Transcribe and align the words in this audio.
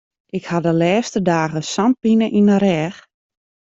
Ik 0.37 0.45
ha 0.49 0.57
de 0.65 0.73
lêste 0.81 1.19
dagen 1.29 1.63
sa'n 1.73 1.93
pine 2.01 2.27
yn 2.39 2.49
de 2.51 2.57
rêch. 2.65 2.97